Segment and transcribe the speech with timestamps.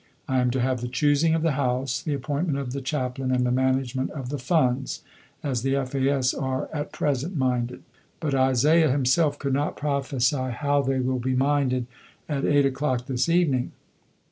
[0.27, 3.45] I am to have the choosing of the house, the appointment of the Chaplain and
[3.45, 5.03] the management of the funds,
[5.43, 6.33] as the F.A.S.
[6.33, 7.83] are at present minded.
[8.19, 11.85] But Isaiah himself could not prophesy how they will be minded
[12.27, 13.73] at 8 o'clock this evening.